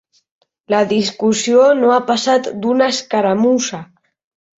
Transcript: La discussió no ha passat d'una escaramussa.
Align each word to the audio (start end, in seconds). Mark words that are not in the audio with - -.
La 0.73 0.77
discussió 0.93 1.65
no 1.81 1.91
ha 1.95 1.99
passat 2.07 2.49
d'una 2.63 2.87
escaramussa. 2.95 3.83